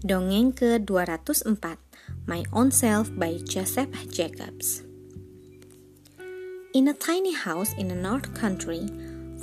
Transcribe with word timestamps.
Dongeng 0.00 0.56
ke-204 0.56 1.76
My 2.24 2.40
Own 2.56 2.72
Self 2.72 3.12
by 3.20 3.36
Joseph 3.44 3.92
Jacobs 4.08 4.80
In 6.72 6.88
a 6.88 6.96
tiny 6.96 7.36
house 7.36 7.76
in 7.76 7.92
the 7.92 8.00
North 8.00 8.32
Country, 8.32 8.88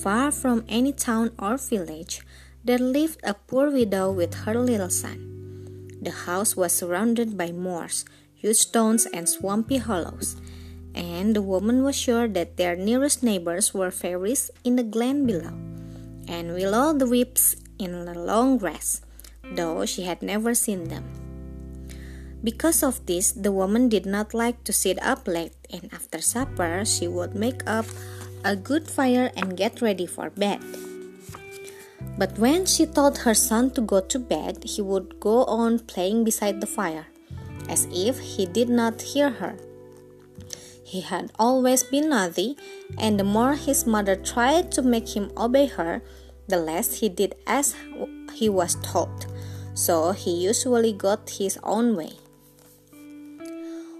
far 0.02 0.34
from 0.34 0.66
any 0.66 0.90
town 0.98 1.30
or 1.38 1.62
village, 1.62 2.26
there 2.66 2.82
lived 2.82 3.22
a 3.22 3.38
poor 3.38 3.70
widow 3.70 4.10
with 4.10 4.50
her 4.50 4.58
little 4.58 4.90
son. 4.90 5.94
The 6.02 6.26
house 6.26 6.58
was 6.58 6.74
surrounded 6.74 7.38
by 7.38 7.54
moors, 7.54 8.02
huge 8.34 8.58
stones, 8.58 9.06
and 9.14 9.30
swampy 9.30 9.78
hollows, 9.78 10.42
and 10.98 11.38
the 11.38 11.46
woman 11.46 11.86
was 11.86 11.94
sure 11.94 12.28
that 12.34 12.58
their 12.58 12.74
nearest 12.74 13.22
neighbors 13.22 13.78
were 13.78 13.94
fairies 13.94 14.50
in 14.66 14.74
the 14.74 14.82
glen 14.82 15.30
below, 15.30 15.54
and 16.26 16.58
will-o'-the-wisps 16.58 17.62
in 17.78 18.10
the 18.10 18.18
long 18.18 18.58
grass 18.58 19.06
though 19.54 19.86
she 19.86 20.04
had 20.04 20.22
never 20.22 20.54
seen 20.54 20.90
them. 20.90 21.06
Because 22.44 22.84
of 22.84 23.06
this, 23.06 23.32
the 23.32 23.52
woman 23.52 23.90
did 23.90 24.06
not 24.06 24.34
like 24.34 24.64
to 24.66 24.74
sit 24.74 25.02
up 25.02 25.28
late, 25.28 25.58
and 25.70 25.90
after 25.92 26.22
supper, 26.22 26.86
she 26.86 27.08
would 27.08 27.34
make 27.34 27.66
up 27.66 27.86
a 28.46 28.56
good 28.56 28.88
fire 28.88 29.32
and 29.36 29.58
get 29.58 29.82
ready 29.82 30.06
for 30.06 30.30
bed. 30.30 30.62
But 32.18 32.38
when 32.38 32.66
she 32.66 32.86
told 32.86 33.20
her 33.20 33.34
son 33.34 33.72
to 33.72 33.82
go 33.82 34.02
to 34.02 34.20
bed, 34.20 34.64
he 34.64 34.82
would 34.82 35.20
go 35.20 35.46
on 35.46 35.80
playing 35.80 36.24
beside 36.24 36.62
the 36.62 36.70
fire, 36.70 37.08
as 37.70 37.88
if 37.92 38.20
he 38.20 38.46
did 38.46 38.70
not 38.70 39.02
hear 39.02 39.30
her. 39.30 39.58
He 40.86 41.02
had 41.02 41.32
always 41.38 41.84
been 41.84 42.10
naughty, 42.10 42.56
and 42.98 43.20
the 43.20 43.28
more 43.28 43.56
his 43.56 43.86
mother 43.86 44.16
tried 44.16 44.72
to 44.74 44.82
make 44.82 45.18
him 45.18 45.32
obey 45.36 45.68
her, 45.68 46.02
the 46.48 46.58
less 46.58 47.00
he 47.02 47.10
did 47.10 47.36
as 47.46 47.76
he 48.34 48.48
was 48.48 48.76
told 48.82 49.28
so 49.78 50.10
he 50.10 50.34
usually 50.34 50.92
got 50.92 51.30
his 51.38 51.60
own 51.62 51.96
way. 51.96 52.18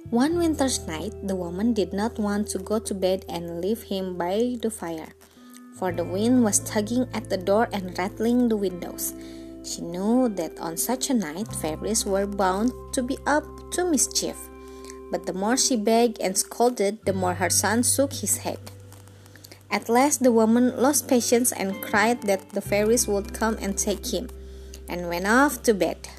One 0.10 0.40
winter's 0.40 0.82
night, 0.88 1.14
the 1.22 1.36
woman 1.36 1.74
did 1.74 1.94
not 1.94 2.18
want 2.18 2.48
to 2.50 2.60
go 2.60 2.80
to 2.80 2.96
bed 2.96 3.26
and 3.30 3.62
leave 3.62 3.84
him 3.84 4.18
by 4.18 4.58
the 4.60 4.72
fire, 4.72 5.14
for 5.78 5.92
the 5.92 6.04
wind 6.04 6.44
was 6.44 6.66
tugging 6.66 7.06
at 7.14 7.30
the 7.30 7.38
door 7.38 7.70
and 7.72 7.94
rattling 7.98 8.50
the 8.50 8.58
windows. 8.58 9.14
She 9.64 9.82
knew 9.82 10.30
that 10.30 10.58
on 10.60 10.78
such 10.78 11.12
a 11.12 11.14
night, 11.14 11.54
fairies 11.54 12.06
were 12.06 12.26
bound 12.26 12.72
to 12.94 13.04
be 13.04 13.20
up 13.28 13.46
to 13.74 13.86
mischief. 13.86 14.38
But 15.12 15.28
the 15.28 15.34
more 15.34 15.58
she 15.58 15.76
begged 15.76 16.20
and 16.20 16.38
scolded, 16.38 17.06
the 17.06 17.14
more 17.14 17.36
her 17.36 17.52
son 17.52 17.84
shook 17.84 18.14
his 18.14 18.38
head. 18.38 18.60
At 19.70 19.90
last, 19.90 20.24
the 20.24 20.32
woman 20.32 20.82
lost 20.82 21.08
patience 21.08 21.52
and 21.52 21.84
cried 21.84 22.24
that 22.24 22.50
the 22.52 22.62
fairies 22.62 23.08
would 23.08 23.34
come 23.34 23.58
and 23.62 23.78
take 23.78 24.08
him 24.08 24.30
and 24.88 25.10
went 25.10 25.28
off 25.28 25.64
to 25.64 25.74
bed. 25.74 26.10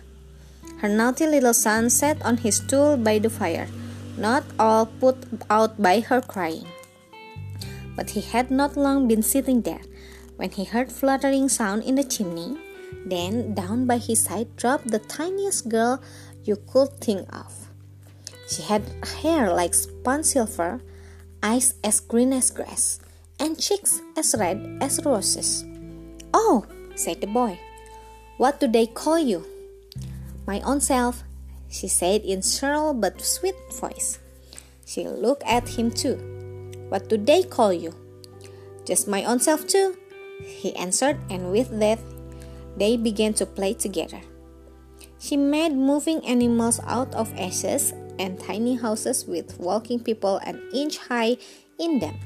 Her 0.78 0.88
naughty 0.88 1.26
little 1.26 1.54
son 1.54 1.90
sat 1.90 2.22
on 2.22 2.38
his 2.38 2.56
stool 2.56 2.96
by 2.96 3.18
the 3.18 3.30
fire, 3.30 3.66
not 4.16 4.44
all 4.58 4.86
put 4.86 5.16
out 5.50 5.82
by 5.82 6.00
her 6.00 6.20
crying. 6.20 6.66
But 7.96 8.10
he 8.10 8.20
had 8.20 8.50
not 8.50 8.76
long 8.76 9.08
been 9.08 9.22
sitting 9.22 9.62
there 9.62 9.82
when 10.36 10.50
he 10.50 10.64
heard 10.64 10.92
fluttering 10.92 11.48
sound 11.48 11.82
in 11.82 11.96
the 11.96 12.04
chimney. 12.04 12.56
Then 13.04 13.54
down 13.54 13.86
by 13.86 13.98
his 13.98 14.22
side 14.22 14.54
dropped 14.56 14.88
the 14.88 15.00
tiniest 15.00 15.68
girl 15.68 16.00
you 16.44 16.56
could 16.56 17.00
think 17.00 17.26
of. 17.34 17.68
She 18.48 18.62
had 18.62 18.82
hair 19.20 19.52
like 19.52 19.74
spun 19.74 20.24
silver, 20.24 20.80
eyes 21.42 21.74
as 21.82 22.00
green 22.00 22.32
as 22.32 22.50
grass, 22.50 23.00
and 23.38 23.58
cheeks 23.58 24.00
as 24.16 24.34
red 24.38 24.78
as 24.80 25.04
roses. 25.04 25.64
Oh, 26.32 26.64
said 26.94 27.20
the 27.20 27.26
boy, 27.26 27.58
what 28.38 28.60
do 28.60 28.66
they 28.66 28.86
call 28.86 29.18
you? 29.18 29.44
My 30.46 30.60
own 30.62 30.80
self, 30.80 31.22
she 31.68 31.88
said 31.88 32.22
in 32.22 32.40
shrill 32.40 32.94
but 32.94 33.20
sweet 33.20 33.58
voice. 33.74 34.18
She 34.86 35.06
looked 35.06 35.42
at 35.44 35.68
him 35.68 35.90
too. 35.90 36.16
What 36.88 37.10
do 37.10 37.18
they 37.18 37.42
call 37.42 37.72
you? 37.72 37.92
Just 38.86 39.06
my 39.06 39.24
own 39.24 39.40
self 39.40 39.66
too, 39.66 39.98
he 40.40 40.74
answered, 40.76 41.18
and 41.28 41.50
with 41.52 41.68
that, 41.80 41.98
they 42.78 42.96
began 42.96 43.34
to 43.34 43.44
play 43.44 43.74
together. 43.74 44.22
She 45.18 45.36
made 45.36 45.74
moving 45.74 46.24
animals 46.24 46.80
out 46.86 47.12
of 47.14 47.34
ashes 47.36 47.92
and 48.18 48.38
tiny 48.38 48.76
houses 48.76 49.26
with 49.26 49.58
walking 49.58 50.00
people 50.00 50.38
an 50.46 50.62
inch 50.72 50.96
high 50.98 51.36
in 51.78 51.98
them. 51.98 52.16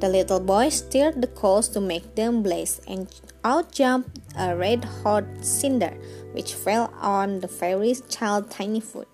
The 0.00 0.08
little 0.08 0.38
boy 0.38 0.68
stirred 0.68 1.20
the 1.20 1.26
coals 1.26 1.68
to 1.70 1.80
make 1.80 2.14
them 2.14 2.42
blaze, 2.42 2.80
and 2.86 3.08
out 3.44 3.72
jumped 3.72 4.20
a 4.38 4.54
red 4.54 4.84
hot 4.84 5.24
cinder, 5.40 5.92
which 6.32 6.54
fell 6.54 6.92
on 7.00 7.40
the 7.40 7.48
fairy's 7.48 8.02
child 8.02 8.50
tiny 8.50 8.80
foot. 8.80 9.08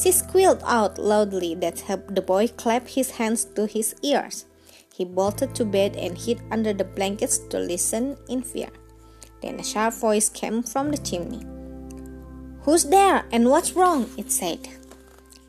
She 0.00 0.12
squealed 0.12 0.62
out 0.64 0.98
loudly 0.98 1.54
that 1.56 1.80
helped 1.80 2.14
the 2.14 2.22
boy 2.22 2.48
clapped 2.48 2.90
his 2.90 3.10
hands 3.12 3.44
to 3.56 3.66
his 3.66 3.94
ears. 4.02 4.44
He 4.94 5.04
bolted 5.04 5.54
to 5.56 5.64
bed 5.64 5.96
and 5.96 6.16
hid 6.16 6.40
under 6.50 6.72
the 6.72 6.84
blankets 6.84 7.38
to 7.50 7.58
listen 7.58 8.16
in 8.28 8.42
fear. 8.42 8.70
Then 9.42 9.58
a 9.58 9.64
sharp 9.64 9.94
voice 9.94 10.28
came 10.28 10.62
from 10.62 10.90
the 10.90 10.98
chimney. 10.98 11.42
Who's 12.62 12.84
there 12.84 13.24
and 13.32 13.50
what's 13.50 13.74
wrong? 13.74 14.08
it 14.16 14.30
said. 14.30 14.68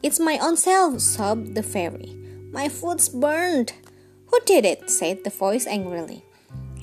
It's 0.02 0.20
my 0.20 0.38
own 0.42 0.58
self, 0.58 1.00
sobbed 1.00 1.56
the 1.56 1.64
fairy. 1.64 2.16
My 2.52 2.70
foot's 2.70 3.10
burned. 3.10 3.74
Who 4.36 4.42
did 4.44 4.66
it? 4.66 4.90
said 4.90 5.24
the 5.24 5.30
voice 5.30 5.66
angrily 5.66 6.22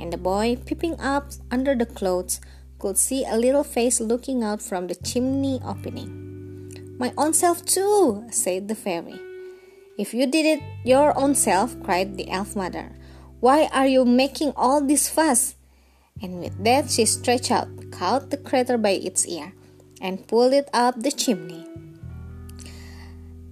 and 0.01 0.11
the 0.11 0.17
boy, 0.17 0.57
peeping 0.65 0.99
up 0.99 1.33
under 1.51 1.75
the 1.75 1.85
clothes, 1.85 2.41
could 2.79 2.97
see 2.97 3.27
a 3.29 3.37
little 3.37 3.63
face 3.63 4.01
looking 4.01 4.43
out 4.43 4.63
from 4.63 4.87
the 4.87 4.95
chimney 4.95 5.61
opening. 5.63 6.97
My 6.99 7.13
own 7.19 7.35
self, 7.35 7.63
too, 7.67 8.25
said 8.31 8.69
the 8.69 8.75
fairy. 8.75 9.21
If 9.99 10.15
you 10.15 10.27
did 10.27 10.47
it 10.47 10.63
your 10.83 11.13
own 11.13 11.35
self, 11.35 11.77
cried 11.83 12.17
the 12.17 12.31
elf 12.31 12.57
mother, 12.57 12.97
why 13.41 13.69
are 13.71 13.87
you 13.87 14.07
making 14.07 14.55
all 14.57 14.81
this 14.81 15.11
fuss? 15.11 15.55
And 16.23 16.41
with 16.41 16.57
that, 16.65 16.91
she 16.91 17.05
stretched 17.05 17.51
out, 17.51 17.69
caught 17.93 18.31
the 18.31 18.39
crater 18.39 18.79
by 18.79 18.97
its 18.97 19.29
ear, 19.29 19.53
and 20.01 20.27
pulled 20.27 20.55
it 20.55 20.71
up 20.73 21.03
the 21.03 21.13
chimney. 21.13 21.69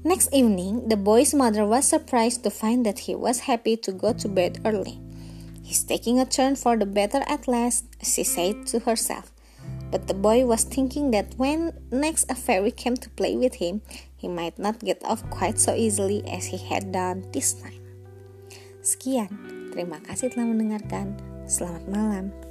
Next 0.00 0.32
evening, 0.32 0.88
the 0.88 0.96
boy's 0.96 1.34
mother 1.34 1.66
was 1.68 1.84
surprised 1.84 2.42
to 2.44 2.50
find 2.50 2.86
that 2.86 3.04
he 3.04 3.14
was 3.14 3.44
happy 3.44 3.76
to 3.84 3.92
go 3.92 4.14
to 4.16 4.28
bed 4.28 4.56
early. 4.64 4.98
He's 5.62 5.84
taking 5.84 6.18
a 6.18 6.24
turn 6.24 6.56
for 6.56 6.76
the 6.76 6.86
better 6.86 7.20
at 7.28 7.46
last, 7.46 7.84
she 8.02 8.24
said 8.24 8.66
to 8.72 8.80
herself. 8.80 9.30
But 9.92 10.08
the 10.08 10.16
boy 10.16 10.46
was 10.46 10.64
thinking 10.64 11.10
that 11.10 11.34
when 11.36 11.76
next 11.92 12.30
a 12.30 12.34
fairy 12.34 12.70
came 12.70 12.96
to 12.96 13.10
play 13.10 13.36
with 13.36 13.60
him, 13.60 13.82
he 14.16 14.26
might 14.26 14.58
not 14.58 14.80
get 14.80 15.04
off 15.04 15.20
quite 15.28 15.60
so 15.60 15.74
easily 15.74 16.24
as 16.26 16.46
he 16.46 16.56
had 16.56 16.92
done 16.92 17.28
this 17.36 17.52
time. 17.52 17.76
Sekian, 18.80 19.28
terima 19.68 20.00
kasih 20.00 20.32
telah 20.32 20.48
mendengarkan. 20.48 21.20
Selamat 21.44 21.84
malam. 21.92 22.49